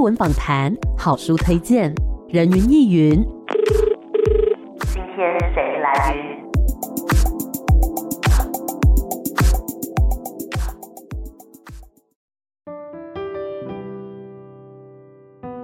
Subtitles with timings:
[0.00, 1.94] 艺文访谈、好书推荐、
[2.30, 3.22] 人云亦云。
[4.80, 6.22] 今天谁来云？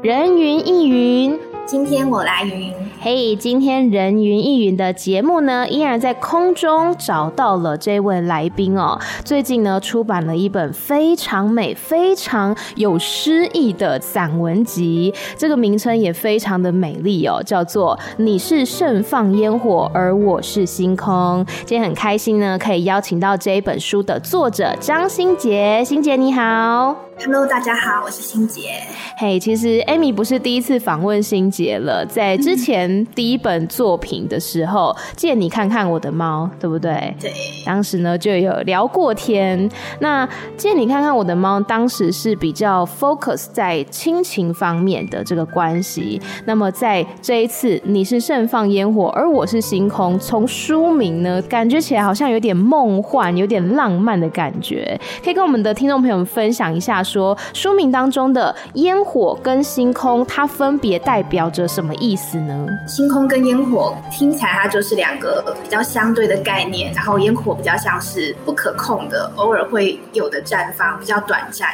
[0.03, 1.41] 人云亦云。
[1.65, 8.99] 今天我来云，嘿今天人云亦云的节目呢，依然在空中找到了这位来宾哦。
[9.25, 21.45] 最近呢，出版了一本非常美、非常有诗意的散文集，这个名称也非常的美丽哦，叫做《你是盛放烟火，而我是星空》。
[21.65, 27.06] 今天很开心呢，可以邀请到这一本书的作者张欣洁，欣洁你好。
[27.19, 28.69] Hello，大家好，我是心杰。
[29.17, 37.17] 嘿，hey, 其实 Amy 不是第一次访问心杰了，在之前第一本作品的时候，嗯、借你看看我的猫，对不对？
[37.19, 37.33] 对。
[37.65, 39.69] 当时呢就有聊过天。
[40.01, 46.21] 那借你看看我的猫，当时是比较 focus 在亲情方面的这个关系。
[46.45, 50.19] 那么在这一次，你是盛放烟火，而我是星空。
[50.19, 55.01] 从书名呢，感觉起来好像有点梦幻，有点浪漫的感觉。
[55.25, 57.03] 可以跟我们的听众朋友们分享一下。
[57.07, 62.67] 说书名当中的烟火跟星空，它分别代表着什么意思呢？
[62.87, 71.69] 星空跟烟火听起来它就是两个比较相对的概念，然后烟火比较像是不可控的，偶尔会有的绽放，比较短暂。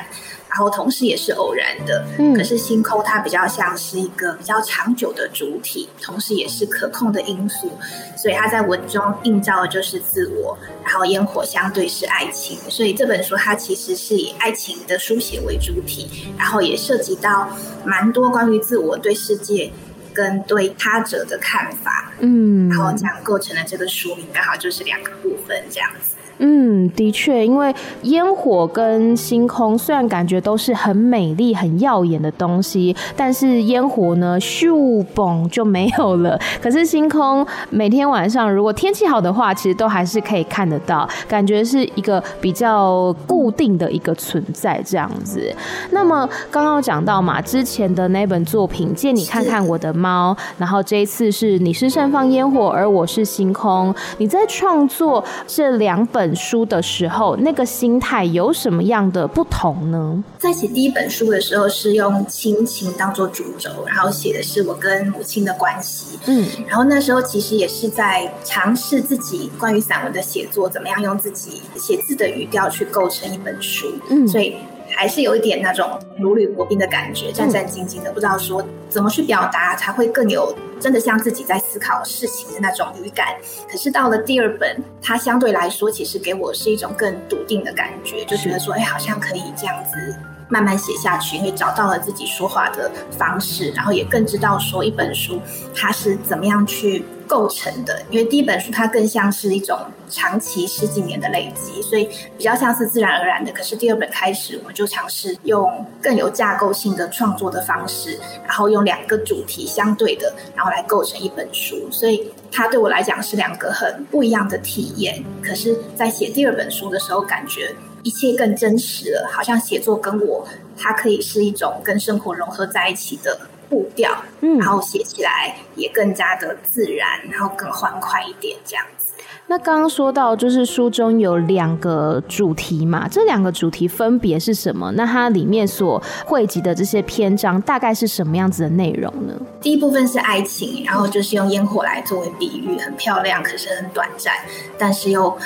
[0.55, 7.71] 然后同时也是偶然的，嗯，可是星空它比较像是一个比较长久的主体，同时也是可控的因素，
[8.19, 17.49] 所以它在文中映照的就是自我，然后烟火相对是爱情，所以这本书它其实是以爱情的书写为主体，然后也涉及到
[17.87, 19.73] 蛮多关于自我对世界
[20.13, 26.17] 跟对他者的看法，嗯，然后这样构成了这个书名，刚好就是两个部分这样子。
[26.39, 36.39] 嗯，的确，因为烟火跟星空虽然感觉都是很美丽、很耀眼的东西，但是烟火呢，咻嘣就没有了。
[36.61, 45.55] 可是星空每天晚上如果天气好的话，其实都还是可以看得到，感觉是一个比较固定的一个存在这样子。
[45.91, 53.95] 那么刚刚讲到嘛，之前的那本作品借你看看我的猫，然后这一次是你是盛放烟火，而我是星空。
[54.19, 60.23] 你在创作这两本书的时候，那个心态有什么样的不同呢？
[60.39, 66.19] 在写第一本书的时候，是用亲情当做主轴，然后写的是我跟母亲的关系。
[66.27, 73.87] 嗯，然后那时候其实也是在尝试自己关于散文的写作，怎么样用自己写字的语调去构成一本书。
[74.09, 74.57] 嗯，所以。
[74.95, 83.29] 还是有一点那种如履薄冰的感觉，战战兢兢的，不知道说怎么去表达才会更有真的像自己在思考事情的那种语感。
[83.71, 90.17] 可是到了第二本，它相对来说其实给我是一种更笃定的感觉，就觉得说，哎，好像可以这样子。
[90.53, 95.41] 慢慢写下去，因为找到了自己说话的方式，然后也更知道说一本书
[95.75, 98.03] 它是怎么样去构成的。
[98.11, 99.79] 因为第一本书它更像是一种
[100.11, 103.51] 长期十几年的累积，所以比较像是自然而然的。
[103.51, 111.91] 可是第二本开始，我们就尝试用更有架构性的创作的方式，然后用两个主题相对的，然后来构成一本书。
[111.91, 115.25] 所以它对我来讲是两个很不一样的体验。
[115.43, 117.75] 可是，在写第二本书的时候，感觉。
[118.03, 120.47] 一切更真实了，好像写作跟我，
[120.77, 129.13] 它可以是一种跟生活融合在一起的步调，嗯，然后写起来也更加的自然，然后更欢快一点，这样子。
[129.49, 134.91] 那刚刚说到，就是书中有两个主题嘛，这两个主题分别是什么？
[134.93, 139.35] 那它里面所汇集的这些篇章，大概是什么样子的内容呢？
[139.61, 144.33] 第一部分是爱情，然后就是用烟火来作为比喻，很漂亮，可是很短暂，
[144.79, 145.37] 但是又。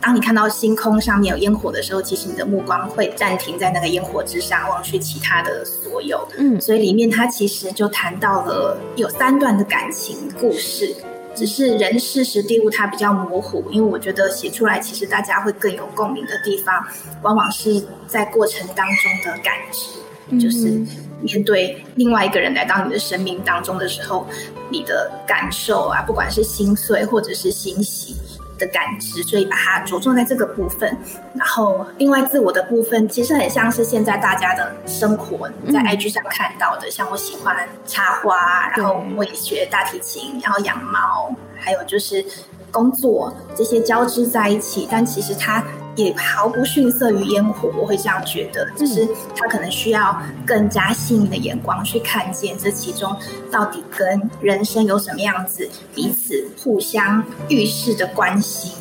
[0.00, 6.26] 当你看到星空上面有烟火的时候，其实你的目光会暂停在那个烟火之上，忘去其他的所有。
[6.38, 10.94] 嗯，所以里面它其实就谈到了有三段的感情故事，
[11.34, 16.82] 只是人事时地物它比较模糊，因为我觉得写出来其实大家会更有共鸣的地方，
[17.22, 20.80] 往往是在过程当中的感知，就是
[21.20, 24.26] 面对另外一个人来到你的生命当中的时候，
[24.70, 28.16] 你的感受啊，不管是心碎或者是欣喜。
[28.60, 30.96] 的感知，所以把它着重在这个部分。
[31.34, 42.24] 然后，另外自我的部分，其实很像是现在大家的生活，在 IG 上看到的，嗯、像我喜欢插花，然后我也学大提琴，然后养猫，还有就是
[42.70, 45.64] 工作，这些交织在一起，但其实它。
[46.04, 53.16] 也毫不逊色于烟火，我会这样觉得，就是他可能需要更加细腻的眼光去看见这其中
[53.50, 58.72] 到底跟人生有什么样子彼此互相预示的关系。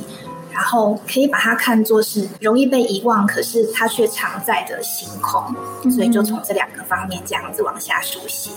[0.52, 5.42] 然后可以把它看作是容易被遗忘，可是它却常在的星空。
[5.90, 8.52] 所以就从这两个方面这样子往下书写。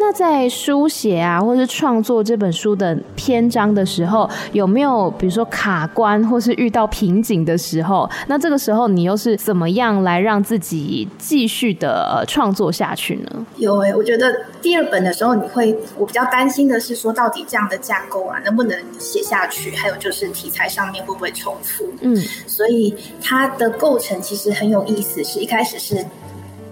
[0.00, 8.08] 那在书写啊，或是创作这本书的篇章的时候，有没有比如说卡关，或是遇到瓶颈的时候？
[8.28, 13.46] 那这个时候你又是怎么样来让自己继续的创作下去呢？
[13.56, 19.74] 有诶、欸，我觉得第二本的时候，你会我比较担心的是说，到底这样的架构啊，能不能写下去？
[19.74, 21.84] 还有就是题材上面会不会重复？
[22.00, 22.16] 嗯，
[22.46, 26.06] 所以它的构成其实很有意思，是一开始是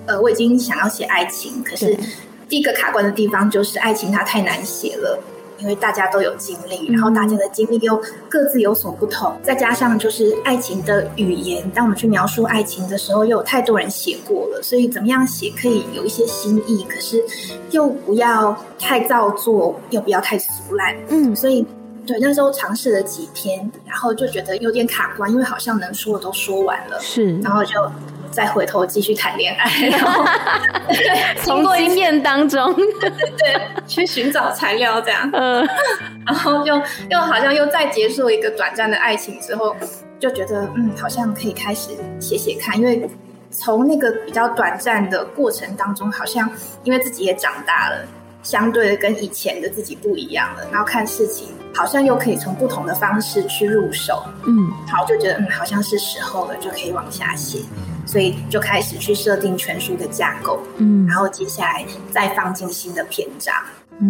[0.06, 1.99] 呃，我已经想要写爱情，可是。
[2.48, 5.19] 第一个卡关的地方就是爱情，它太难写了，
[5.58, 17.20] 因为大家都有经历，然后大家的经历又各自有所不同，再加上就是爱情的语言，当我们去描述爱情的时候，又有太多人写过了，所以怎么样写可以有一些新意，可是
[17.70, 21.66] 又不要太造作，又不要太俗烂，嗯，所以
[22.06, 27.72] 对那时候尝试了几天，然后就觉得有点卡关，因为好像能说的都说完了，是，然后就。
[28.36, 30.22] 再回头继续谈恋爱，然后
[31.42, 35.66] 从经验当中，对，去寻找材料这样，嗯，
[36.26, 36.74] 然后就
[37.08, 39.74] 又好像又再结束一个短暂的爱情之后，
[40.20, 43.08] 就觉得嗯，好像可以开始写写看，因为
[43.50, 46.50] 从那个比较短暂的过程当中，好像
[46.84, 48.04] 因为自己也长大了，
[48.42, 57.60] 相对的跟以前的自己不一样了，然后看事情好像又可以从不同的方式去入手，嗯，好，就觉得嗯，好像是时候了，就可以往下写。
[58.06, 63.54] 所以就开始去设定全书的架构，嗯，然后接下来再放进新的篇章。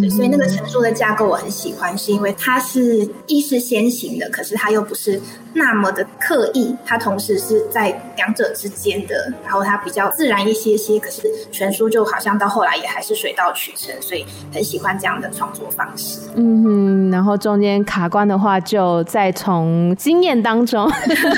[0.00, 5.20] 对，所以那个陈述的架构我很喜欢，是因为它是意识先行的，可是它又不是
[5.54, 10.98] 那么的刻意，它同时是在两者之间的，然后它比较自然一些些。
[10.98, 11.22] 可是
[11.52, 16.20] 全书就好像到后来也还是水到渠成，所以很喜欢这样的创作方式。
[16.34, 20.90] 嗯哼，然后中间卡关的话，就再从经验当中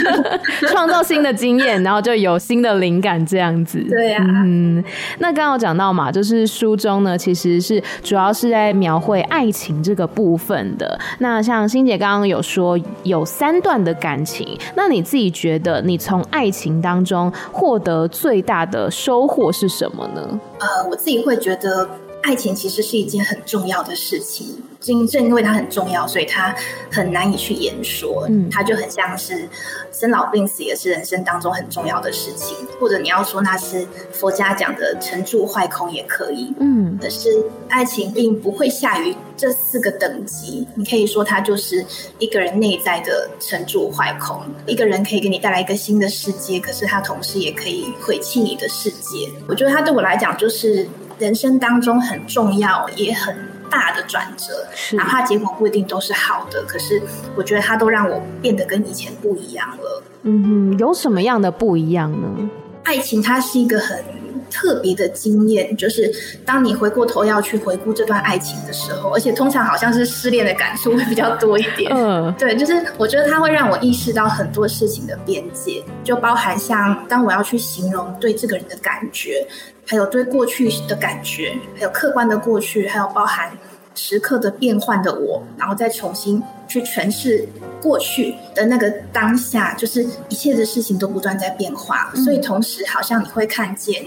[0.69, 3.85] 创造新的经验，然后就有新的灵感这样子。
[3.91, 4.83] 对呀、啊，嗯，
[5.19, 8.33] 那刚刚有讲到嘛，就是书中呢，其实是主要。
[8.39, 10.97] 是在描绘爱情这个部分的。
[11.19, 20.41] 那像欣姐刚刚有说有三段的感情，那你自己觉得你从爱情当中获得最大的收获是什么呢？
[20.61, 21.89] 呃，我自己会觉得
[22.23, 24.63] 爱情其实是一件很重要的事情。
[24.81, 26.55] 正正因为它很重要，所以它
[26.91, 28.27] 很难以去言说。
[28.29, 29.49] 嗯，它就很像是
[29.93, 32.57] 生老病死，也是人生当中很重要的事情。
[32.81, 36.55] 或者你要说那是佛家讲的成住坏空也可以。
[36.61, 37.29] 嗯，可是
[37.69, 40.67] 爱情并不会下于这四个等级。
[40.77, 41.85] 你可以说它就是
[42.19, 44.41] 一个人内在的成住坏空。
[44.67, 49.29] 一个人可以给你带来一个新的世界，可是他同时也可以毁弃你的世界。
[49.49, 50.87] 我觉得它对我来讲就是
[51.19, 53.37] 人生当中很重要，也很。
[53.71, 54.67] 大的转折，
[54.97, 57.01] 哪怕结果不一定都是好的，可是
[57.37, 60.03] 我觉得它都让我变得跟以前不一样了。
[60.23, 62.51] 嗯哼，有什么样的不一样呢？
[62.85, 64.03] 爱情它是一个很
[64.51, 66.13] 特别的惊艳，就是
[66.45, 71.93] 当你回过头要去回顾这段爱情的时候，而且通常好像是失恋的感触会比较多一点。
[71.95, 79.47] 嗯，对，就是我觉得它会让我意识到很多事情的边界，就包含像当我要去形容对这个人的感觉。
[79.91, 83.51] 还有对过去的感觉，还有客观的过去，还有包含
[83.99, 87.47] 时刻的变换的我，然后再重新去诠释
[87.83, 94.07] 过去的那个当下，就是一切的事情都不断在变化，嗯、所以同时好像你会看见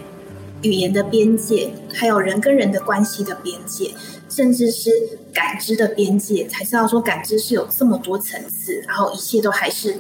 [0.62, 3.92] 语言的边界，还有人跟人的关系的边界，
[4.30, 4.90] 甚至是
[5.34, 9.98] 感知的边界，才知道说感知是有这么多层次，然后一切都还是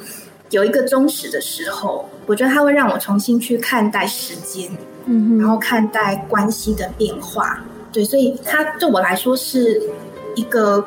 [0.52, 2.08] 有一个忠实的时候。
[2.28, 4.72] 我觉得它会让我重新去看待时间。
[5.06, 7.60] 嗯，然后看待关系的变化，
[7.92, 9.82] 对，所以它对我来说是
[10.36, 10.86] 一个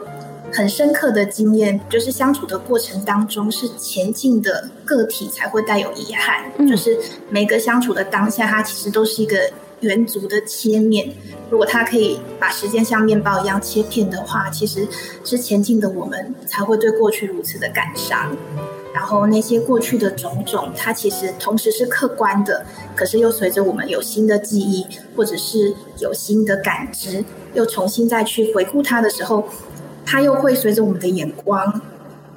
[0.53, 11.13] 很深刻的经验，就是相处的过程当中是前进的个体才会带有遗憾，嗯，就是每个相处的当下，它其实都是一个圆足的切面，
[11.51, 14.87] 如果它可以把时间像面包一样切片的话，其实
[15.25, 18.35] 是前进的我们才会对过去如此的感伤。
[18.95, 24.87] 然后那些过去的种种，它其实同时是客观的，可是又随着我们有新的记忆，
[25.17, 27.25] 或者是有新的感知，
[27.55, 29.49] 又重新再去回顾它的时候，
[30.07, 31.83] 它又会随着我们的眼光，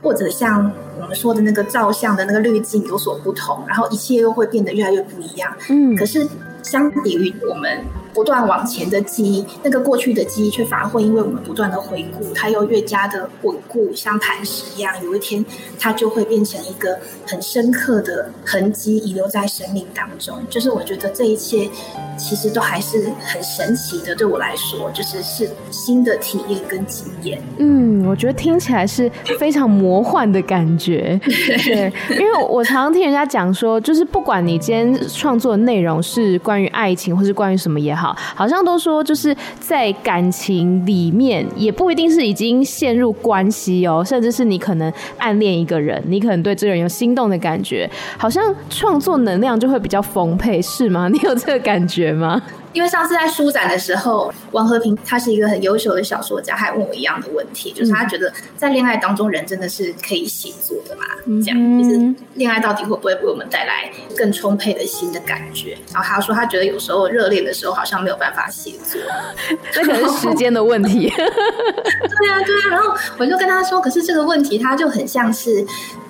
[0.01, 5.55] 或者像我们说的那个照相的那个滤镜有所不同，然后一切又会变得越来越不一样。
[5.69, 6.27] 嗯，可是
[6.63, 7.85] 相比于我们
[8.17, 15.45] 不断往前的记忆，那个过去的记忆却反而会因为我们不断的回顾，它又越加的稳固，像磐石一样，有一天
[15.77, 16.97] 它就会变成一个
[17.27, 20.35] 很深刻的痕迹，遗留在生命当中。
[20.49, 21.69] 就是我觉得这一切
[22.17, 27.39] 其实都还是很神奇的，对我来说，就是是新的体验跟经验。
[27.59, 29.07] 嗯，我觉得听起来是
[29.37, 31.21] 非常魔幻的感觉。
[31.23, 51.07] 对，因为我常常听人家讲说，就是不管你今天创作的内容是关于爱情，或是关于什么也好，好像都说就是在感情里面，也不一定是已经陷入关系哦，甚至是你可能暗恋一个人，你可能对这个人有心动的感觉，好像创作能量就会比较丰沛，是吗？
[51.07, 52.41] 你有这个感觉吗？
[52.77, 61.03] 因为上次在书展的时候，王和平他是一个很优秀的小说家，还问我一样的问题，就是他觉得在恋爱当中，人真的是可以写作的嘛？
[61.25, 65.75] 嗯、这样就是恋爱到底会不会为我们带来更充沛的新的感觉？
[65.91, 69.01] 然后他说，他觉得有时候热恋的时候好像没有办法写作，
[69.73, 71.09] 那可能是时间的问题。
[71.09, 72.69] 对啊，对啊。
[72.69, 75.65] 然后我就跟他说，可是这个问题他就很像是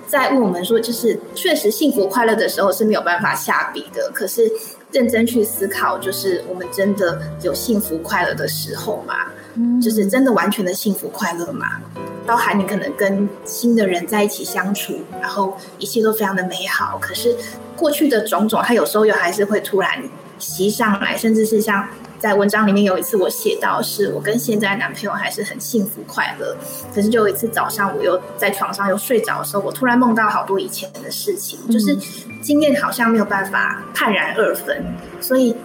[0.06, 4.52] 在问我们说，就是确实幸福快乐的时候是没有办法下笔的，可是。
[4.92, 9.14] 认真去思考，就是我们真的有幸福快乐的时候吗？
[9.56, 11.82] 嗯，就是真的完全的幸福快乐吗？
[12.26, 17.36] 包含你可能跟新的人在一起相处，然后一切都非常的美好，可是
[17.76, 20.04] 过去的种种，它有时候又还是会突然
[20.40, 21.88] 袭上来，甚至是像。
[22.20, 26.56] 在文章里面有一次我写到，是我跟现在男朋友还是很幸福快乐，
[26.94, 31.96] 可是就有一次早上我又在床上又睡着的时候，我突然梦到好多以前的事情，就是
[32.42, 34.84] 经验好像没有办法判然二分，
[35.22, 35.56] 所以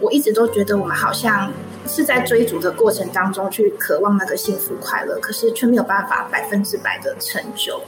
[0.00, 1.52] 我一直都觉得我们好像
[1.86, 7.78] 是在追逐的过程当中去渴望那个幸福快乐，可是却没有办法百分之百的成就，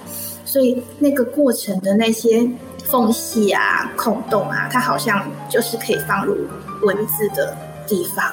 [0.45, 2.47] 所以那个过程的那些
[2.85, 6.37] 缝隙啊、空洞啊，它好像就是可以放入
[6.83, 7.57] 文字的。
[7.87, 8.25] 地方，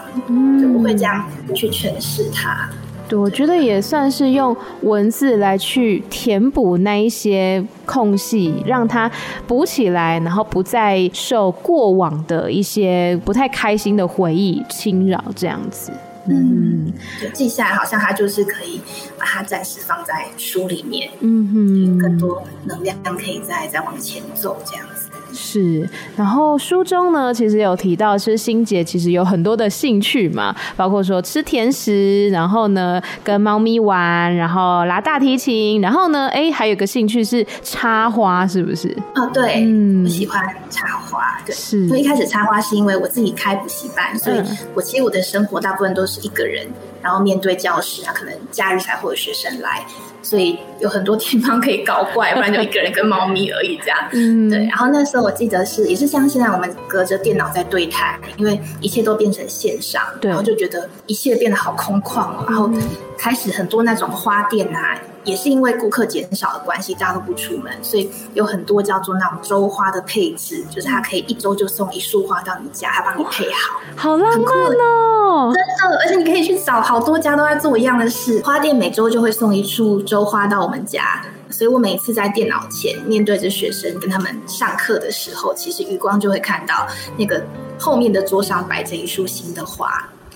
[0.59, 1.25] 就不会这样
[1.55, 2.69] 去诠释它。
[3.07, 9.09] 对，我觉得也算是用文字来去填补那一些空隙，让它
[9.47, 15.91] 补起来，然后不再受过往的一些不太开心的回忆侵扰，这样子。
[16.27, 18.79] 嗯，就记下来，好像它就是可以
[19.17, 21.09] 把它暂时放在书里面。
[21.21, 25.09] 嗯哼，更多能量可以再再往前走，这样子。
[25.33, 38.95] 是，然后书中呢，其实有提到，是心姐其实有很多的兴趣嘛，包括说吃甜食，然后呢跟猫咪玩，然后拉大提琴，然后呢，哎，还有个兴趣是插花，是不是？
[39.15, 41.87] 哦，对，嗯，我喜欢插花，对，是。
[41.87, 44.41] 所以一开始插花是因为我自己开补习班，所以
[44.73, 46.67] 我其实我的生活大部分都是一个人，
[47.01, 49.85] 然后面对教室啊，可能假日才会有学生来。
[50.21, 53.97] 所以有很多地方可以搞怪，不然就一个人跟猫咪而已这样。
[54.11, 54.59] 嗯，对。
[54.65, 62.45] 然后那时候我记得是也是像现在我们隔着电脑在对谈，因为一切都变成线上，对，然后就觉得一切变得好空旷哦。
[62.47, 62.69] 然后
[63.17, 75.97] 开始很多那种花店啊，也是因为顾客减少的关系，大家都不出门，所以有很多叫做那种周花的配置，就是他可以一周就送一束花到你家，他帮你配好，好浪漫哦，真的。
[76.03, 87.43] 而且你可以去找好多家都在做一样的事，花店每周就会送一束周花到我们家，所以我每次在电脑前面对着学生跟他们上课的时候，其实余光就会看到那个
[87.79, 89.89] 后面的桌上摆着一束新的花。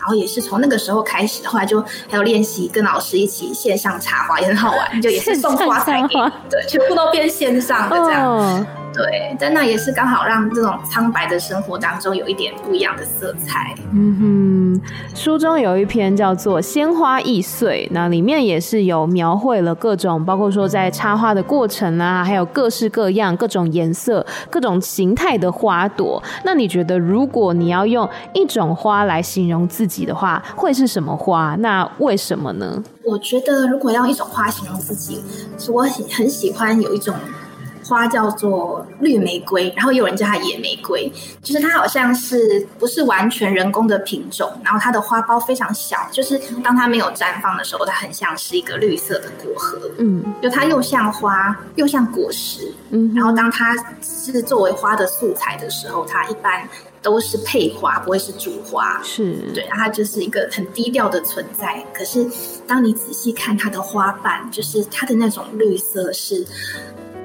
[0.03, 6.15] 然后也是从那个时候开始，后来就还有练习跟老师一起线上插花，也很好玩，就也是送花材给，
[6.49, 8.29] 对，全部都变线上的这样。
[8.29, 13.75] 哦对，但那也是刚好让这种苍白的生活当中有一点不一样的色彩。
[13.91, 26.21] 嗯哼，书中有一篇叫做《鲜花易碎》，那里面也是有描绘了各种，包括说在插花的过程啊，还有各式各样、各种颜色、各种形态的花朵。
[26.43, 31.55] 那你觉得，如果你要用一种花来形容自己的话，会是什么花？
[31.59, 32.83] 那为什么呢？
[33.03, 35.21] 我觉得，如果要一种花形容自己，
[35.57, 37.15] 是我很很喜欢有一种。
[37.93, 41.11] 花叫做绿玫瑰，然后有人叫它野玫瑰，
[41.43, 56.67] 就是它好像是不是完全人工的品种，然后它的花苞非常小，就是当它没有绽放的时候，它很像是一个绿色的果核，嗯，就它又像花又像果实，嗯，然后当它是作为花的素材的时候，它一般
[57.01, 61.85] 都是配花，不会是主花，是对，它就是一个很低调的存在。
[61.93, 62.25] 可是
[62.65, 66.45] 当你仔细看它的花瓣，就是它的那种绿色是。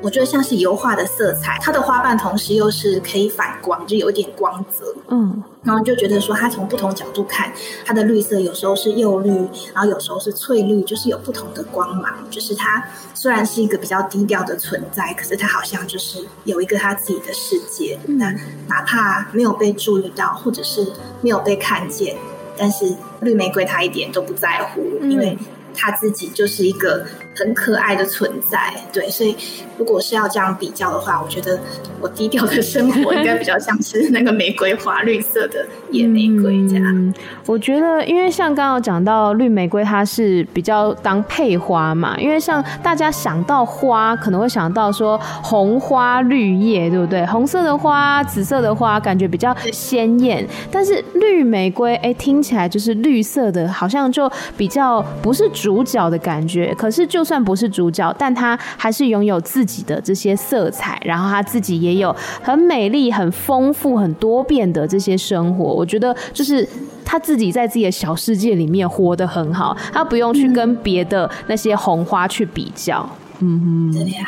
[0.01, 4.95] 我觉得像是油画的色彩，它的花瓣同时又是可以反光，就有一点光泽。
[5.09, 7.53] 嗯，然后就觉得说，它从不同角度看，
[7.85, 9.31] 它的绿色有时候是釉绿，
[9.75, 12.15] 然后有时候是翠绿，就是有不同的光芒。
[12.31, 17.99] 就是它虽然是一个比较低调的存在，可是它好像就是有一个它自己的世界。
[18.07, 18.31] 那
[18.69, 20.87] 哪怕没有被注意到，或者是
[21.23, 22.17] 没有被看见，
[22.57, 25.37] 但是绿玫瑰它一点都不在乎，因为
[25.75, 27.05] 它自己就是一个。
[27.39, 29.37] 很可爱的存在，对，所以
[29.77, 31.59] 如果是要这样比较的话，我觉得
[32.01, 36.85] 我低调的生活应该比较像是那个玫瑰花，绿色的野玫瑰这样。
[36.85, 37.15] 嗯，
[37.47, 47.25] 我觉得，因为像刚刚讲到绿玫瑰，它是比较当配花嘛，因为像大家想到花，可能会想到说红花绿叶，对不对？
[47.27, 56.75] 红色的花、紫色的花，感觉比较鲜艳，但是绿玫瑰，哎，听起来就是绿色的，好像就比较不是主角的感觉。
[56.77, 65.65] 可是就算不是主角，但他还是拥有自己的这些色彩，然后他自己也有很美丽、很丰富、很多变的这些生活。
[65.65, 66.67] 我觉得就是
[67.05, 73.07] 他自己在自己的小世界里面活得很好，他不用去跟别的那些红花去比较。
[73.41, 74.25] 嗯哼，对呀。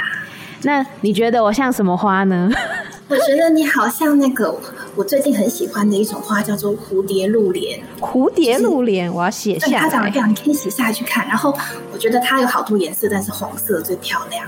[0.63, 2.51] 那你觉得我像什么花呢？
[3.09, 4.55] 我觉得你好像那个
[4.95, 7.81] 我最近很喜欢的一种花，叫做蝴蝶露莲。
[7.99, 9.79] 蝴蝶露莲，就是、我要写下来。
[9.81, 11.27] 它长得这样，你可以写下来去看。
[11.27, 11.53] 然后
[11.90, 14.45] 我觉得它有好多颜色，但是黄色最漂亮。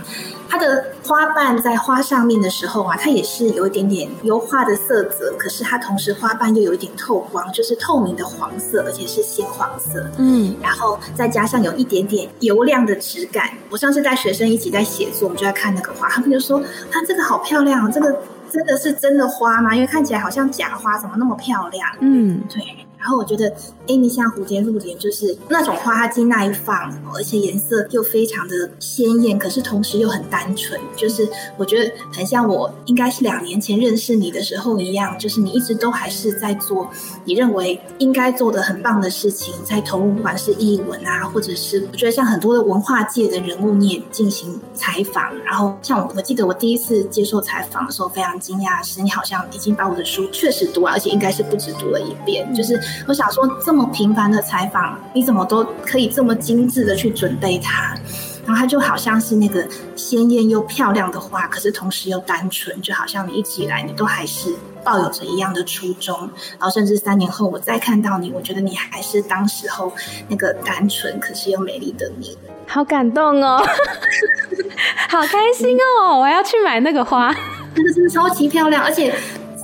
[0.49, 10.11] 它的花瓣在花上面的时候啊，它也是有一点点油画的色泽，可是它同时花瓣又有一点透光，就是透明的黄色，而且是鲜黄色。
[10.18, 13.50] 嗯，然后再加上有一点点油亮的质感。
[13.71, 18.21] 我上次带学生一起在写作，我们就在看那个花，他们就说：“它这个好漂亮，这个。”
[18.52, 19.75] 真的是真的花吗？
[19.75, 21.88] 因为看起来好像假花，怎么那么漂亮？
[22.00, 22.62] 嗯，对。
[23.02, 23.52] 然后我觉得
[23.88, 30.80] Amy 像蝴蝶露莲，就是那种花，它经耐放，而且颜色又非常的鲜艳，可是同时又很单纯。
[30.97, 36.88] 就是我觉得很像我应该是两年前认识你的时候一样，就是你一直都还是在做
[37.25, 45.37] 你认为应该做的很棒的事情，在投入不管是艺文啊，或者是我觉得像很多的文化界的人物，你也进行采访。
[45.44, 52.80] 然后像我，我记得我第一次接受采访的时候，非常惊讶是你好像已经把我的书确实读完，而且应该是不止读了一遍，就是。
[53.06, 57.94] 我想说，这么频繁的采访，你怎么都可以这么精致的去准备它？
[58.44, 66.18] 然后它就好像是那个鲜艳又漂亮的花，可是同时又单纯，就好像你一直以来你都还是抱有着一样的初衷。
[66.58, 69.92] 然后甚至三年后我再看到你，我觉得你还是当时候
[70.28, 72.37] 那个单纯可是又美丽的你。
[72.66, 73.62] 好感动哦，
[75.08, 76.18] 好开心哦！
[76.18, 77.32] 我要去买那个花，
[77.76, 79.14] 真的是超级漂亮，而且。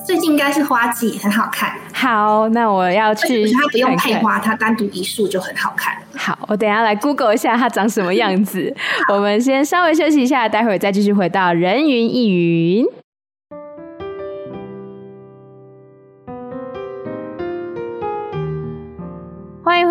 [0.08, 1.70] 最近应该是花季，很好看。
[1.92, 3.62] 好，那我要去看看。
[3.62, 5.94] 它不用配花，它单独一束就很好看。
[6.16, 8.74] 好，我等一下来 Google 一下它长什么样子。
[9.12, 12.86] 我们先稍微休息一下，待会儿再继续回到人云亦云。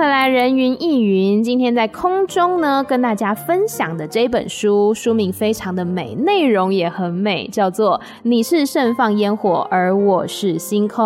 [0.07, 1.43] 回来，人云亦云。
[1.43, 11.03] 今天在空中呢，跟大家分享的这本书，书名非常的美，内容也很美，叫做《你是盛放烟火，而我是星空》。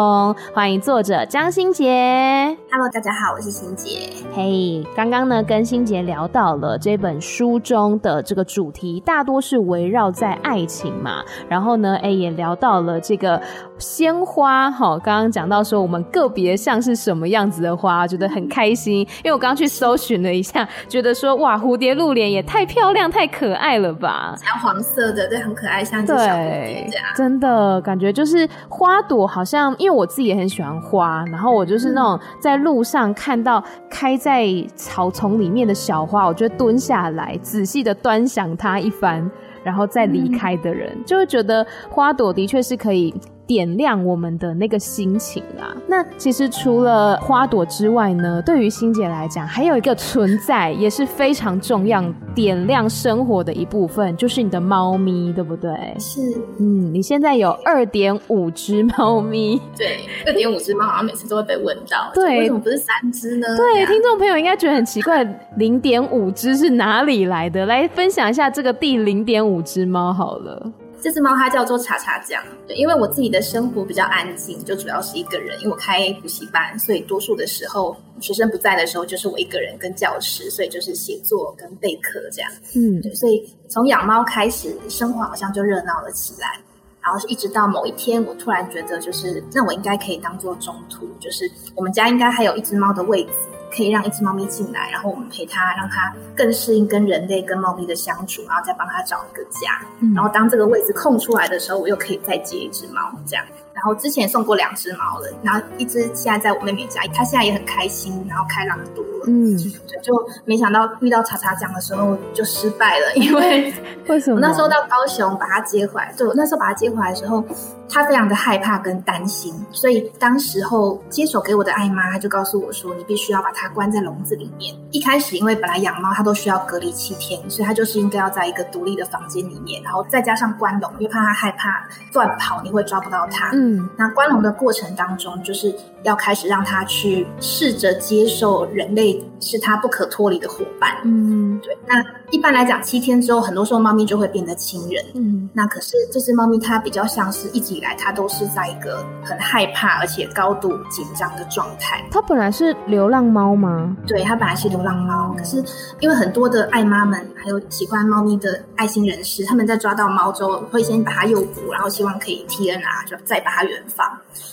[0.53, 2.55] 欢迎作者张新杰。
[2.73, 4.09] Hello，大家好，我是欣杰。
[4.33, 11.21] 嘿，hey，刚刚呢跟欣杰聊到了这本书中的这个主题，大多是围绕在爱情嘛。
[11.49, 13.41] 然后呢，哎，也聊到了这个
[13.77, 14.71] 鲜花。
[14.71, 18.73] 哈，刚刚讲到说我们个别像是什么样子的花，觉得很开。
[18.73, 24.33] 心，因为我刚刚去搜寻了一下，觉得说哇，蝴蝶露脸也太漂亮、太可爱了吧！
[24.37, 27.05] 像黄色的，对，很可爱，像一只小蝴蝶这样。
[27.17, 39.29] 真的感觉就是花朵，好像因为我自己也很喜欢花，然后我就是那种在路上看到开在草丛里面的小花，我就蹲下来仔细的端详它一番，
[39.63, 43.13] 然后再离开的人，嗯、就会觉得花朵的确是可以。
[43.47, 45.75] 点亮我们的那个心情啦。
[45.87, 55.71] 那其实除了花朵之外呢，对于欣姐来讲，还有一个存在也是非常重要，点亮生活的一部分，就是你的猫咪，对不对？
[55.99, 56.21] 是，
[56.59, 59.59] 嗯，你现在有二点五只猫咪。
[59.77, 63.47] 对，二点五只猫好像每次都会被问到，对，为什么不是三只呢？
[63.57, 65.23] 对，听众朋友应该觉得很奇怪，
[65.57, 67.65] 零点五只是哪里来的？
[67.65, 70.71] 来分享一下这个第零点五只猫好了。
[71.01, 82.51] 这只猫它叫做茶茶酱，对，因为我自己的生活比较安静，就主要是一个人，因为我开补习班，所以多数的时候学生不在的时候，就是我一个人跟教室，所以就是写作跟备课这样。
[82.75, 86.59] 嗯，对，所以从养猫开始，生活好像就热闹了起来，
[87.01, 93.31] 然后是一直到某一天，我突然觉得，就是那我应该可以当做中途，就是我们家应该还有一只猫的位置。
[93.75, 99.81] 可以让一只猫咪进来，然后我们陪它，让它更适应跟人类、跟猫咪的相处，然后再帮它找一个家。
[99.99, 103.45] 嗯、然后当这个位置空出来的时候，我又可以再接一只猫，这样。
[103.73, 109.25] 然后之前送过两只猫了，然后一只现在在我妹妹家，她现在也很开心，然后开朗多了。
[109.27, 109.55] 嗯，
[109.87, 110.13] 对，就
[110.45, 113.73] 没想到遇到茶茶酱的时候就失败了， 因为
[114.07, 114.35] 为什么？
[114.35, 117.43] 我那时候到高雄把它接回来，对，我那时候把它接回来的时候，
[117.87, 124.75] 它非常的害怕跟担心，所以当时候接手给我的爱妈，她就告诉我说，你必须要把它关在笼子里面。
[124.89, 133.51] 一开始因为本来养猫它都需要隔离七天，所以它就是应该要在一个独立的房间里面，然后再加上关笼，因为怕它害怕乱跑，你会抓不到它。
[133.53, 133.60] 嗯，
[133.97, 140.97] 那关笼的过程当中，就是要开始让它去试着接受人类是它不可脱离的伙伴。
[141.03, 141.77] 嗯，对。
[141.87, 145.03] 那一般来讲，七天之后，很多时候猫咪就会变得亲人。
[145.15, 152.03] 嗯，那可是这只猫咪它比较像是一直以来它都是在一个很害怕而且高度紧张的状态。
[152.11, 153.95] 它本来是流浪猫吗？
[154.07, 155.63] 对，它本来是流浪猫，可是
[155.99, 164.05] 因为很多的爱妈们还有喜欢猫咪的爱心人士，他们在抓到猫之后会先把它诱捕，然后希望可以 TNR，就再把它原放。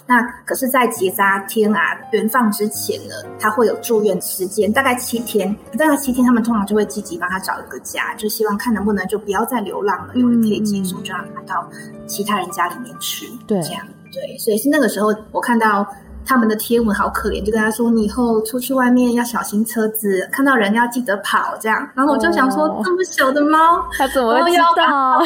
[0.07, 1.81] 那可是，在结扎天啊
[2.13, 5.55] 原放之前呢，他会有住院时间，大概七天。
[5.79, 11.69] 大概七天，他们通常就会积极帮他找一个家，就希望看能不能就不要再流浪了，因为可以接受，就让他到
[12.07, 13.27] 其他人家里面去。
[13.47, 14.37] 对，这样对。
[14.39, 15.87] 所以是那个时候，我看到
[16.25, 21.89] 他们的贴文好可怜，就跟他说：“你以后出去外面要小心车子，看到人要记得跑。”这样。
[21.95, 25.21] 然后我就想说，哦、这么小的猫，它怎么会知道？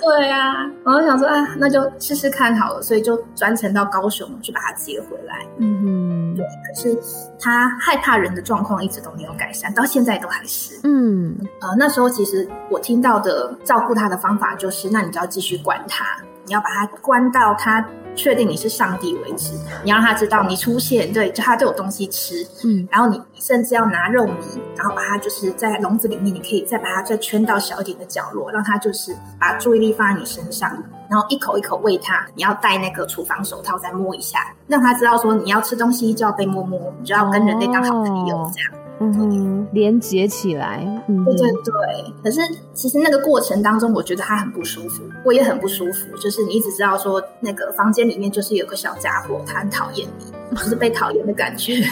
[0.00, 5.46] 对呀、啊，然后想说，啊，那就试试看好了，所以就专程到高雄去把它接回来。
[5.58, 6.44] 嗯哼，对。
[6.44, 6.98] 可是
[7.38, 10.80] 他害怕人的状况一直都没有改善，到现在都还是。
[10.84, 16.04] 嗯，呃，那时候其实我听到的照顾他的方法就是，那你就要继续管他，
[16.50, 17.86] 你要把它关到它。
[18.16, 19.52] 确定你是上帝为止，
[19.84, 30.76] 你要让它知道你出现，对，就它就有东西吃，嗯，然后你甚至要拿肉泥，然后把它就是在笼子里面，你可以再把它再圈到小一点的角落，让它就是把注意力放在你身上，
[31.08, 38.72] 然后一口一口喂它，你要戴那个厨房手套再摸一下，让它知道说你要吃东西就要被摸摸，你就要跟人类当好朋友这样。
[38.72, 42.14] 哦嗯，连接起来，嗯，对对对。
[42.22, 42.40] 可是
[42.74, 46.14] 其实那个过程当中，我觉得他很不舒服，我也很不舒服。
[46.18, 51.82] 就是你一直知道说，那个房间里面就是有个小家伙，他很讨厌你， 就是被讨厌的感觉，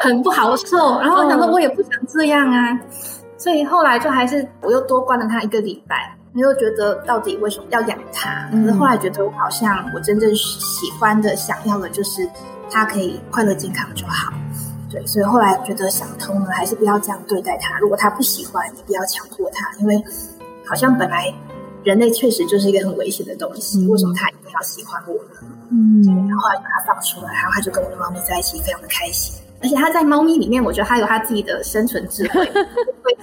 [0.00, 0.98] 很不好受。
[1.00, 2.80] 然后我想说，我也不想这样啊，
[3.38, 6.14] 所以后来就还是我又多关了他一个礼拜。
[6.34, 8.48] 我又觉得到底为什么要养他？
[8.52, 12.28] 可是后来觉得我好像我真正喜欢的、想要的，就是
[12.70, 14.32] 他可以快乐健康就好。
[14.90, 17.78] 对，所以后来觉得想通了，还是不要这样对待他。
[17.78, 20.02] 如果他不喜欢，你不要强迫他，因为
[20.66, 21.32] 好像本来
[21.84, 25.48] 人类确实就是一个很危险的东西，嗯、为什么他一定要喜欢我呢？
[25.70, 29.34] 嗯，然后后来把它放出来，然后他就跟我的猫咪在一起，非常的开心。
[29.60, 32.46] 而且他在猫咪里面，我觉得他有他自己的生存智慧，
[33.02, 33.16] 会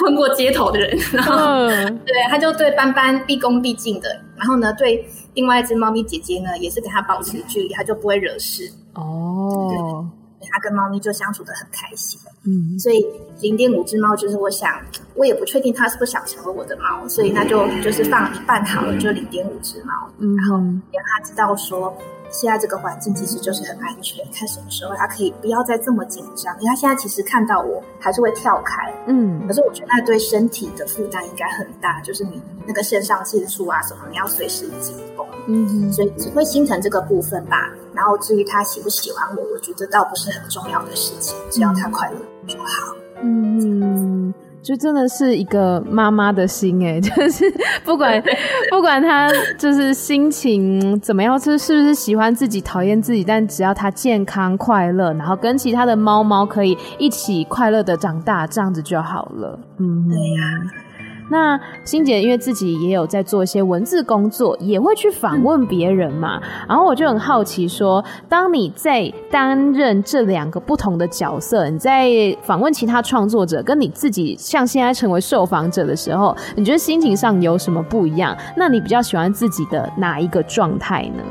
[0.00, 8.70] 混过街头的人，然后、嗯、对，他就对斑斑毕恭毕敬的，然后呢，对另外一只猫咪姐姐呢，也是跟他保持距离，他就不会惹事。
[8.94, 10.08] 哦。
[10.50, 13.04] 他跟猫咪就相处得很开心，嗯，所以
[13.40, 14.80] 零点五只猫就是我想，
[15.14, 21.96] 我也不确定它是不是想成为我的猫，所以那就就是放一半好了，就零点五只猫，嗯，然后让它知道说。
[22.30, 37.70] 现在这个环境其实就是很安全，看什么时候他可以不要再这么紧张，因为他现在其实看到我还是会跳开，嗯，可是我觉得那对身体的负担应该很大，就是你那个肾上腺素啊什么，你要随时紧绷，嗯，所以只会心疼这个部分吧。
[37.94, 44.32] 然后至于他喜不喜欢我，我觉得倒不是很重要的事情，只要他快乐就好，嗯。
[44.68, 47.44] 就真的是一个妈妈的心哎， 就是
[47.82, 48.22] 不管
[48.70, 49.26] 不管他
[49.56, 59.58] 就是心情怎么样，就是是不是喜欢自己、讨厌自己，但只要他健康快乐，然后跟其他的猫猫可以一起快乐的长大，这样子就好了。
[59.78, 60.87] 嗯，对呀。
[61.30, 66.40] 那欣姐因为自己也有在做一些文字工作，也会去访问别人嘛。
[66.42, 72.08] 嗯、然后我就很好奇说，当你在担任这两个不同的角色，你在
[72.42, 78.36] 访问其他创作者，跟你自己像现在成为受访者的时候，你觉得心情上有什么不一样？
[78.56, 81.22] 那你比较喜欢自己的哪一个状态呢？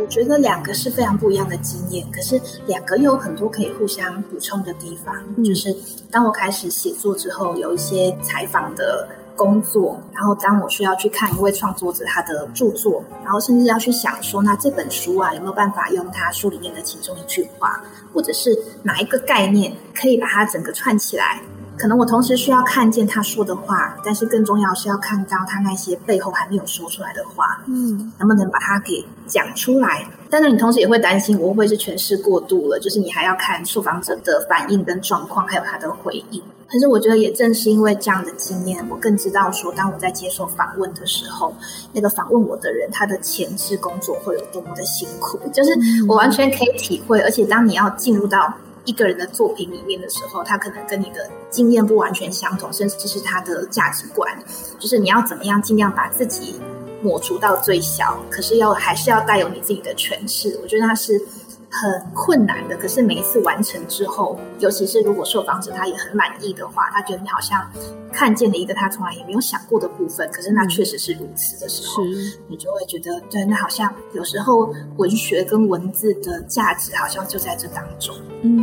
[0.00, 5.14] 我觉得两个是非常不一样的经验，可是两个又有很多可以互相补充的地方。
[5.36, 5.74] 嗯、就是
[6.10, 9.06] 当我开始写作之后，有一些采访的。
[9.36, 21.40] 工作，然后当我需要去看一位创作者他的著作，然后甚至要去想说，那这本书啊有没有办法用他书里面的其中一句话，或者是哪一个概念可以把它整个串起来，
[21.76, 30.06] 可能我同时需要看见他说的话，但是更重要是要看到他那些背后还没有说出来的话，嗯，能不能把它给讲出来？
[30.30, 32.78] 但是你同时也会担心，我会不会是诠释过度了？
[32.78, 36.42] 就是你还要看受访者的反应跟状况，还有他的回应。
[36.70, 41.54] 可是我觉得也正是因为这样的经验，我更知道说，当我在接受访问的时候，
[41.92, 45.70] 那个访问我的人他的前置工作会有多么的辛苦，就是
[46.08, 47.20] 我完全可以体会。
[47.20, 48.54] 而且当你要进入到
[48.84, 54.36] 一个人的作品里面的时候，他可能跟你的经验不完全相同，甚至是他的价值观，
[54.78, 56.60] 就是你要怎么样尽量把自己
[57.02, 60.58] 抹除到最小，可是要还是要带有你自己的诠释。
[60.62, 61.20] 我觉得他是
[61.72, 67.66] 很困难的，可是每一次完成之后，尤其是如果受访者他也很满意的话，他觉得你好像
[68.12, 78.14] 看见了一个他从来也没有想过的部分，可是那确实是如此的时候，是你就会觉得，对，那好像有时候文学跟文字的价值好像就在这当中。
[78.42, 78.58] 嗯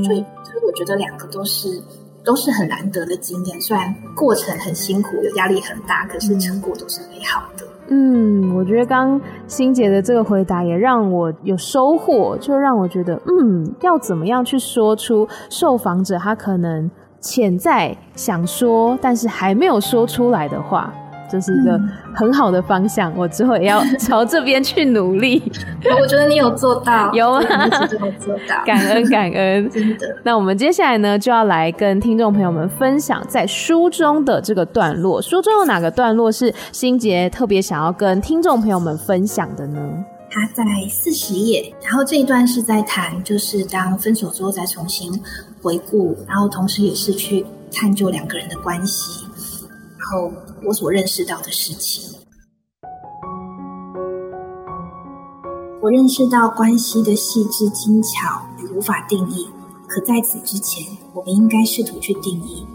[0.00, 1.82] 哼，所以所以我觉得两个都是
[2.24, 7.66] 都是很难得的经验，虽然过程很辛苦，有压力很大，可是成果都是美好的。
[7.88, 20.92] 嗯，我觉得刚欣姐的这个回答也让我有收获，就让我觉得，嗯，要怎么样去说出受访者他可能潜在想说，但是还没有说出来的话。
[21.34, 21.76] 这是一个
[22.14, 25.42] 很好的方向，嗯、我之后也要 朝这边去努力。
[26.00, 27.12] 我觉得你有做到？
[27.12, 27.48] 有做
[28.48, 30.16] 到，感恩感恩， 真的。
[30.22, 35.20] 那我们接下来呢，就要来跟听众朋友们分享在书中的这个段落。
[35.20, 39.80] 书中有哪个段落是心杰特别想要跟听众朋友们分享的呢？
[40.30, 45.10] 他在四十页，然后这一段是在谈，就是当分手之后再重新
[45.60, 49.26] 回顾，然后同时也是去探究两个人的关系，
[49.98, 50.30] 然后。
[50.66, 52.18] 我所认识到的事情，
[55.82, 59.46] 我认识到关系的细致精巧与无法定义。
[59.86, 62.66] 可在此之前，我们应该试图去定义，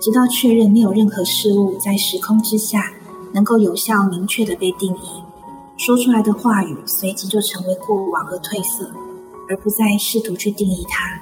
[0.00, 2.90] 直到确认没有任何事物在时空之下
[3.32, 5.22] 能够有效明确的被定义。
[5.76, 8.90] 说出来的话语随即就成为过往而褪色，
[9.50, 11.20] 而不再试图去定义它。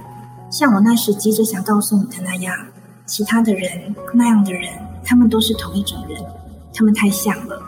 [0.50, 2.54] 像我那时急着想告诉你的那样，
[3.06, 4.70] 其他的人，那样的人。
[5.04, 6.22] 他们都是同一种人，
[6.74, 7.60] 他们太像了，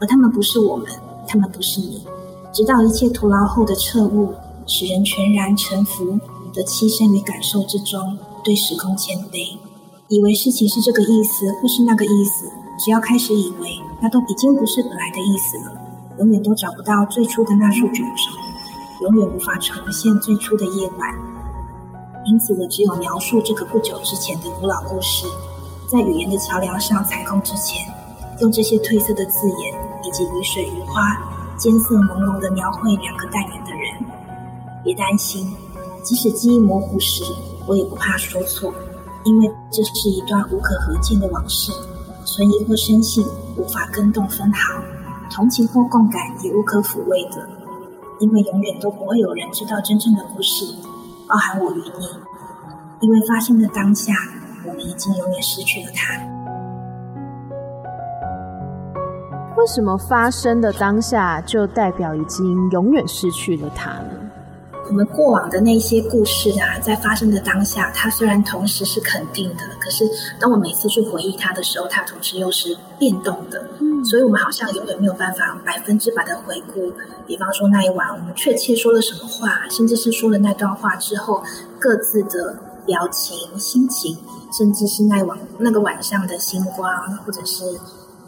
[0.00, 0.86] 而他们不是我们，
[1.26, 2.02] 他们不是你。
[2.52, 4.32] 直到一切徒劳后的彻悟，
[4.66, 6.18] 使人全然臣服
[6.54, 9.58] 的栖身于感受之中，对时空谦卑，
[10.08, 12.50] 以为事情是这个意思或是那个意思。
[12.78, 15.72] 只要开始以为，那都已经不是本来的意思了，
[16.18, 21.14] 永远都找不到最初的那束卷轴，永远无法重现最初的夜晚。
[22.26, 25.26] 因此，我只有描述这个不久之前的古老故事。
[25.88, 27.86] 在语言的桥梁上踩空之前，
[28.40, 29.72] 用这些褪色的字眼
[30.02, 31.16] 以及雨水、雨花、
[31.56, 34.04] 艰涩朦胧的描绘两个淡远的人。
[34.82, 35.54] 别担心，
[36.02, 37.22] 即使记忆模糊时，
[37.68, 38.74] 我也不怕说错，
[39.24, 41.70] 因为这是一段无可合见的往事，
[42.24, 43.24] 存疑或深信
[43.56, 44.82] 无法更动分毫，
[45.30, 47.48] 同情或共感也无可抚慰的，
[48.18, 50.64] 因为永远都不会有人知道真正的故事，
[51.28, 52.08] 包含我与你，
[53.02, 54.12] 因为发生的当下。
[54.66, 56.14] 我们已经永远失去了他。
[59.56, 64.10] 为什么发生的当下就代表已经永远失去了他呢？
[64.88, 73.66] 我们过往的那些故事啊，在发生的当下，它虽然同时是肯定的，可是当我每次去回忆它的时候，它同时又是变动的。
[73.80, 76.92] 嗯，所以我们好像永远没有办法百分之百的回顾。
[77.26, 81.42] 比方说那一晚，我们确切说了什么话，甚至是说了那段话之后，
[81.80, 84.16] 各自的表情、心情。
[84.56, 87.78] 甚至是那晚那个晚上的星光，或者是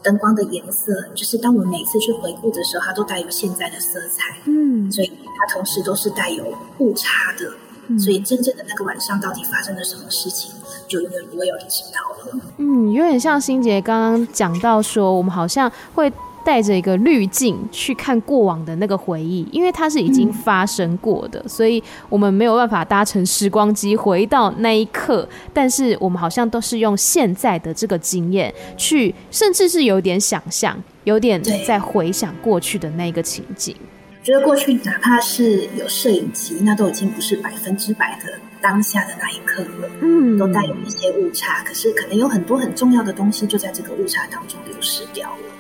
[0.03, 4.37] 灯光的颜色，就是当我们每次去回顾的时候，它都带有现在的色彩。
[4.44, 6.44] 嗯，所以它同时都是带有
[6.81, 7.51] 误差的。
[7.87, 10.51] 嗯，所以真正的那个晚上到底发生了什么事情，
[10.87, 12.40] 就永远不会有人知道了。
[12.59, 16.12] 嗯，有点像欣杰刚刚讲到说，我们好像会。
[16.48, 25.28] 带着一个滤镜去看过往的那个回忆，因为它是已经发生过的，嗯、所以我们没有办法搭乘时光机回到那一刻。
[25.52, 33.76] 但是我们好像都是用现在的这个经验去，甚至是有点想象，有点在回想过去的那个情景。
[34.22, 38.32] 觉得过去哪怕是有摄影机，那都已经不是百分之百的
[38.62, 39.90] 当下的那一刻了。
[40.00, 45.58] 嗯，都带有一些误差，可是可能有很多很重要的东西就在这个误差当中流失掉了。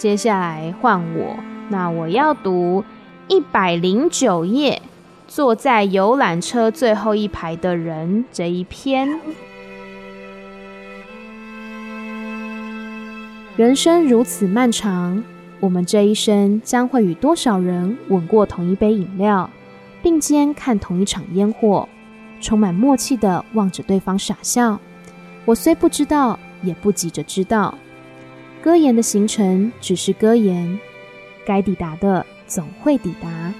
[0.00, 1.36] 接下来换我。
[1.68, 2.82] 那我要读
[3.28, 4.80] 一百零九页，
[5.28, 9.20] 坐在游览车最后一排的人这一篇。
[13.58, 15.22] 人生如此漫长，
[15.60, 19.50] 我们这一生将会与多少人吻过同一杯饮料，
[20.02, 21.86] 并肩看同一场烟火，
[22.40, 24.80] 充满默契的望着对方傻笑，
[25.44, 27.74] 我虽不知道，也不急着知道。
[28.62, 30.78] 歌言的行程只是歌言，
[31.46, 33.54] 该抵达的总会抵达。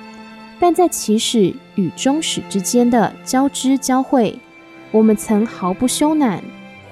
[0.59, 4.39] 但在起始与终始之间的交织交汇，
[4.91, 6.39] 我们曾毫不羞赧、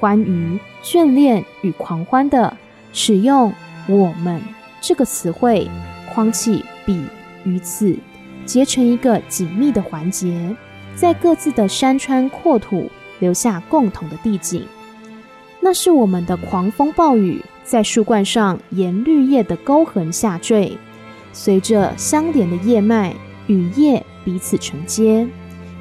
[0.01, 2.57] 欢愉、眷恋与狂欢的
[2.95, 3.53] 使用
[3.87, 4.41] “我们”
[4.81, 5.69] 这个词汇，
[6.15, 7.05] 框起彼
[7.45, 7.95] 与此，
[8.47, 10.57] 结成一个紧密的环节，
[10.97, 14.67] 在各自的山川阔土留下共同的地景。
[15.61, 20.79] 那是我们的狂风暴雨，在树冠上沿绿叶的沟痕下坠，
[21.35, 23.15] 随着相连的叶脉。
[23.47, 25.27] 与叶彼此承接，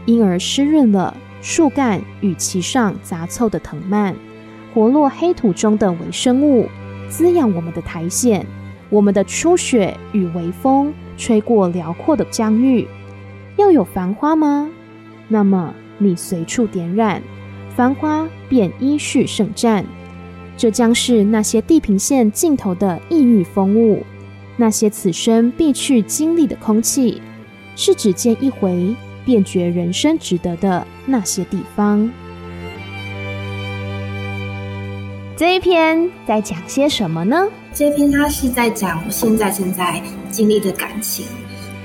[0.05, 4.15] 因而湿润了树干与其上杂凑的藤蔓，
[4.73, 6.67] 活络黑土中的微生物，
[7.09, 8.45] 滋养我们的苔藓。
[8.89, 12.87] 我们的初雪与微风吹过辽阔的疆域，
[13.57, 14.69] 要有繁花吗？
[15.27, 17.21] 那么你随处点染，
[17.75, 19.83] 繁花便依序盛绽。
[20.57, 24.03] 这将是那些地平线尽头的异域风物，
[24.57, 27.21] 那些此生必去经历的空气。
[27.75, 32.09] 是只见一回，便觉人生值得的那些地方。
[35.35, 37.47] 这一篇在讲些什么呢？
[37.71, 41.27] 这一篇它是在讲我现在正在经历的感情，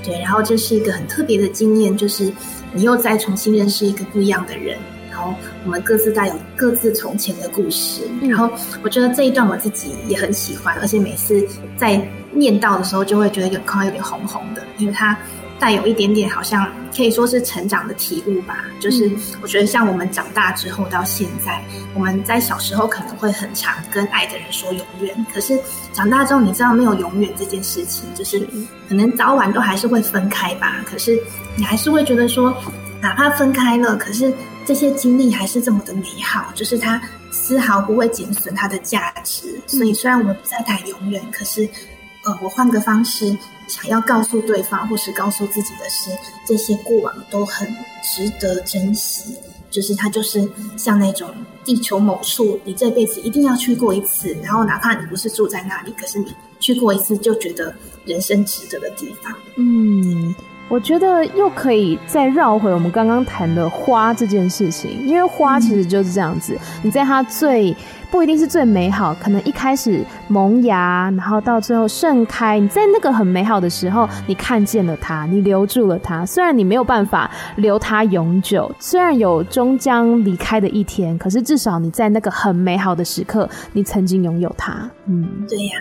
[0.03, 2.33] 对，然后这是一个很特别的经验，就是
[2.73, 4.79] 你又再重新认识一个不一样的人，
[5.23, 8.51] 后我们各自带有各自从前的故事，嗯、然后
[8.83, 12.01] 我觉得这一段我自己也很喜欢，而且每次在
[12.33, 15.17] 念到的时候，就会觉得眼眶有点红红的，因为它。
[15.61, 18.65] 带有一点点，好像可以说是成长的体悟吧。
[18.81, 19.09] 就是
[19.41, 21.63] 我觉得，像我们长大之后到现在，
[21.95, 25.57] 我们在小时候可能会很常跟爱的人说永远，可是
[25.93, 28.41] 长大之后，你知道没有永远这件事情，就是
[28.89, 30.85] 可能早晚都还是会分开吧。
[30.85, 31.17] 可是
[31.55, 32.53] 你还是会觉得说，
[33.01, 34.35] 哪怕分开了，可是
[34.67, 39.61] 这些经历还是这么的美好，就是它丝毫不会减损它的价值。
[39.67, 41.69] 所以虽然我们不再谈永远，可是
[42.25, 43.37] 呃，我换个方式。
[43.69, 46.11] 想要告诉对方，或是告诉自己的是，
[46.47, 47.67] 这些过往都很
[48.03, 49.35] 值得珍惜。
[49.71, 50.47] 就是它，就是
[50.77, 51.31] 像那种
[51.65, 56.27] 地球某处，你这辈子一定要去过一次，然后哪怕你不是住在那里，可是你
[56.61, 59.33] 去过一次，就觉得人生值得的地方。
[59.57, 60.35] 嗯。
[60.73, 67.77] 我觉得又可以再绕回我们刚刚谈的花这件事情，因为花其实就是这样子，你在它最
[68.11, 76.25] 不一定是最美好，可能一开始萌芽，然后到最后盛开，你在那个很美好的时候，你看见了它，你留住了它。
[76.25, 84.91] 虽然你没有办法留它永久，虽然有终将离开的一天，可是至少你在那个很美好的时刻，你曾经拥有它。
[85.05, 85.73] 嗯，对呀。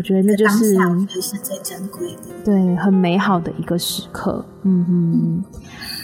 [0.00, 0.74] 我觉得那就是
[1.14, 4.42] 也是最珍贵的，对，很美好的一个时刻。
[4.62, 5.44] 嗯哼，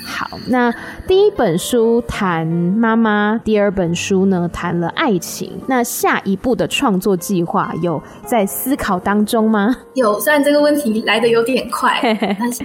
[0.04, 0.70] 好，那
[1.08, 5.50] 第一本书谈妈妈，第二本书呢谈了爱情。
[5.66, 9.74] 那下一步的创作计划有在思考当中吗？
[9.94, 11.98] 有，虽然这个问题来得有点快，
[12.38, 12.62] 但是。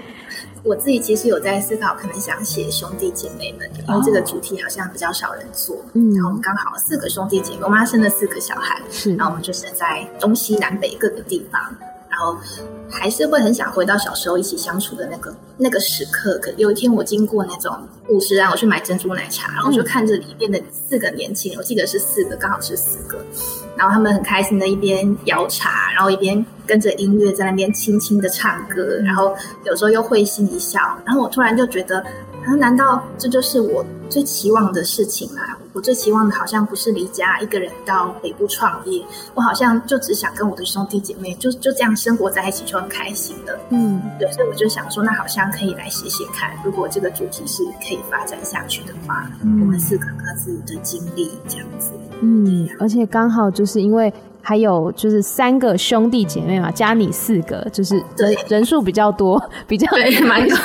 [0.64, 5.76] 我自己其实有在思考，可能想写兄弟姐妹们，因为这个主题好像比较少人做。
[5.94, 11.91] 嗯，然后我们刚好四个兄弟姐妹，我妈生了四个小孩，是，然后我们就是在东西南北各个地方，然
[12.22, 12.38] 后
[12.90, 16.38] 还是会很想回到小时候一起相处的那个那个时刻。
[16.40, 17.76] 可有一天我经过那种
[18.10, 23.18] 五十岚，我去买珍珠奶茶，然后就看着里面的四个年轻人，我记得是四个，刚好是四个。
[23.78, 29.34] 然后他们很开心的一边摇茶，然后一边跟着音乐在那边轻轻的唱歌，然后
[29.66, 30.80] 有时候又会心一笑。
[31.06, 32.04] 然后我突然就觉得，
[32.46, 35.42] 啊，难道这就是我最期望的事情吗？
[35.74, 39.02] 我最期望的好像不是离家一个人到北部创业，
[39.34, 43.58] 我好像就只想跟我的兄弟姐妹就就这样生活在一起，就很开心的。
[43.70, 51.92] 嗯，对，所以我就想说，那好像可以来写写看，如果这个主题是可以发展下去的话，嗯，我们四个各自的经历这样子。
[52.20, 59.88] 嗯，而且刚好就是因为还有就是三个兄弟姐妹嘛，加你四个，就是人人数比较多， 比较
[60.26, 60.56] 蛮有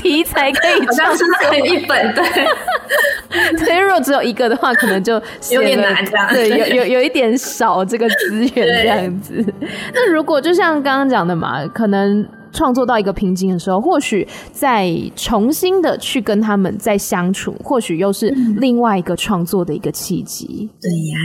[0.00, 1.24] 题材可以， 好像是
[1.66, 2.24] 一本对。
[3.64, 5.14] 对，如果只有一个的话，可能就
[5.50, 6.28] 有点难这样。
[6.32, 9.44] 对，有有有一点少这个资源这样子。
[9.92, 12.26] 那如果就像刚刚讲的嘛，可能。
[12.56, 20.70] 创作到一个瓶颈的时候，或许再重新的去跟他们再相处，或许又是另外一个创作的一个契机。
[20.80, 21.18] 对呀，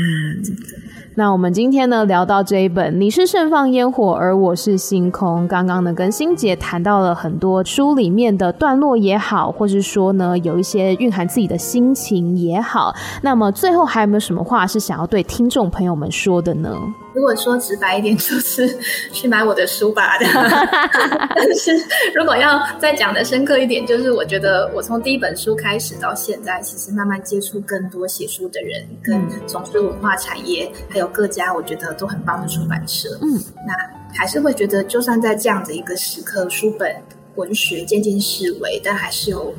[1.20, 5.44] 那我们今天呢聊到这一本《你是盛放烟火，而我是星空》。
[5.48, 12.96] 刚刚呢跟欣姐谈到了很多书里面的段落也好，或是说呢有一些蕴含自己的心情也好。
[13.22, 16.74] 那么最后还有没有什么话是想要对听众朋友们说的呢？
[17.20, 18.80] 如果说直白一点，就是
[19.12, 20.14] 去买我的书吧。
[21.36, 21.78] 但是
[22.16, 33.10] 如果要再讲的深刻一点，就是我觉得我从第一本书开始到现在，其实慢慢接触更多写书的人，跟从事文化产业，还有各家我觉得都很棒的出版社。
[33.22, 33.74] 嗯，那
[34.18, 36.96] 还是会觉得，就算在这样的一个时刻，书本
[37.36, 39.54] 文学渐渐式微，但还是有。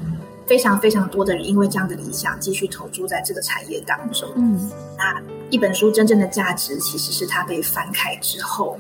[0.47, 4.29] 非常非常多的人因为这样的理想继续投注在这个产业当中。
[4.35, 4.69] 嗯，
[4.99, 8.79] 那一本书真正的价值其实是它被翻开之后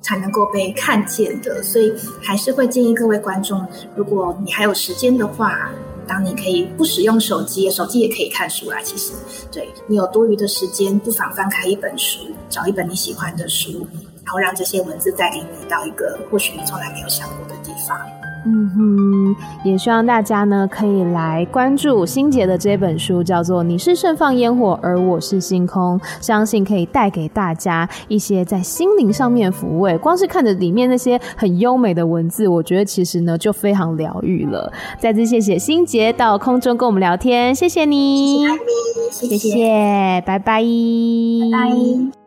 [0.00, 1.62] 才能够被看见的。
[1.62, 5.70] 所以还是会建议各位观众，如果你还有时间的话，
[6.06, 8.78] 当你可以不使用手机，手机也可以看书啦。
[8.82, 9.12] 其实，
[9.52, 13.86] 对你有多余的时间，不妨翻开一本书，找一本你喜欢的书，
[14.24, 17.98] 然后让这些文字带领你到一个或许你从来没有想过的地方。
[18.46, 29.98] 嗯哼，也希望大家呢可以来关注心杰的这本书，叫做《你是盛放烟火，而我是星空》，相信可以带给大家一些在心灵上面抚慰。
[29.98, 34.72] 光是看着里面那些很优美的文字，我觉得其实呢就非常疗愈了。
[34.98, 38.46] 再次谢谢心杰到空中跟我们聊天，谢谢你，
[39.10, 40.62] 谢谢，谢谢，谢谢，拜拜，拜
[41.52, 42.17] 拜。